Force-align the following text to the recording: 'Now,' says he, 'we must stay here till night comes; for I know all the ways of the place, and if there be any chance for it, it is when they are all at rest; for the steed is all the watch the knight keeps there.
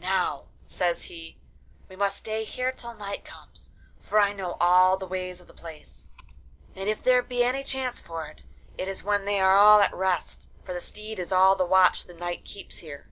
'Now,' 0.00 0.46
says 0.66 1.02
he, 1.02 1.36
'we 1.86 1.96
must 1.96 2.16
stay 2.16 2.44
here 2.44 2.72
till 2.72 2.94
night 2.94 3.26
comes; 3.26 3.72
for 4.00 4.18
I 4.18 4.32
know 4.32 4.56
all 4.58 4.96
the 4.96 5.04
ways 5.04 5.38
of 5.38 5.48
the 5.48 5.52
place, 5.52 6.06
and 6.74 6.88
if 6.88 7.02
there 7.02 7.20
be 7.20 7.44
any 7.44 7.62
chance 7.62 8.00
for 8.00 8.26
it, 8.26 8.42
it 8.78 8.88
is 8.88 9.04
when 9.04 9.26
they 9.26 9.38
are 9.38 9.58
all 9.58 9.80
at 9.80 9.92
rest; 9.92 10.48
for 10.64 10.72
the 10.72 10.80
steed 10.80 11.18
is 11.18 11.30
all 11.30 11.56
the 11.56 11.66
watch 11.66 12.04
the 12.04 12.14
knight 12.14 12.42
keeps 12.42 12.80
there. 12.80 13.10